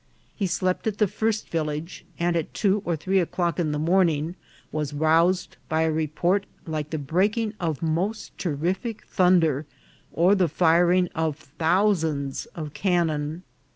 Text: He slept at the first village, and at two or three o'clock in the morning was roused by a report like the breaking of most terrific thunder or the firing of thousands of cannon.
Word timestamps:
He 0.35 0.47
slept 0.47 0.87
at 0.87 0.97
the 0.97 1.07
first 1.07 1.47
village, 1.49 2.05
and 2.17 2.35
at 2.35 2.55
two 2.55 2.81
or 2.85 2.95
three 2.95 3.19
o'clock 3.19 3.59
in 3.59 3.71
the 3.71 3.77
morning 3.77 4.33
was 4.71 4.95
roused 4.95 5.57
by 5.69 5.83
a 5.83 5.91
report 5.91 6.47
like 6.65 6.89
the 6.89 6.97
breaking 6.97 7.53
of 7.59 7.83
most 7.83 8.35
terrific 8.39 9.05
thunder 9.05 9.67
or 10.11 10.33
the 10.33 10.47
firing 10.49 11.07
of 11.13 11.37
thousands 11.37 12.47
of 12.55 12.73
cannon. 12.73 13.43